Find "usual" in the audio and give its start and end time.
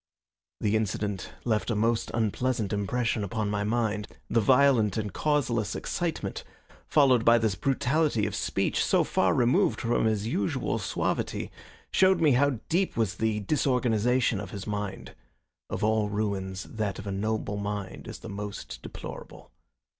10.25-10.79